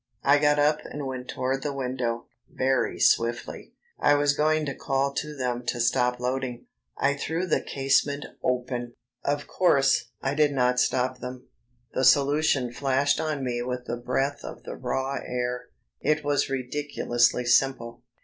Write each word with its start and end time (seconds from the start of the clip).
I 0.23 0.39
got 0.39 0.57
up 0.57 0.79
and 0.83 1.05
went 1.05 1.27
toward 1.29 1.61
the 1.61 1.73
window, 1.75 2.25
very 2.49 2.99
swiftly. 2.99 3.73
I 3.99 4.15
was 4.15 4.33
going 4.33 4.65
to 4.65 4.73
call 4.73 5.13
to 5.13 5.35
them 5.37 5.63
to 5.67 5.79
stop 5.79 6.19
loading. 6.19 6.65
I 6.97 7.13
threw 7.13 7.45
the 7.45 7.61
casement 7.61 8.25
open. 8.43 8.95
Of 9.23 9.45
course, 9.45 10.05
I 10.19 10.33
did 10.33 10.53
not 10.53 10.79
stop 10.79 11.19
them. 11.19 11.45
The 11.93 12.03
solution 12.03 12.73
flashed 12.73 13.19
on 13.19 13.43
me 13.43 13.61
with 13.61 13.85
the 13.85 13.95
breath 13.95 14.43
of 14.43 14.63
the 14.63 14.75
raw 14.75 15.19
air. 15.23 15.69
It 16.01 16.23
was 16.23 16.49
ridiculously 16.49 17.45
simple. 17.45 18.01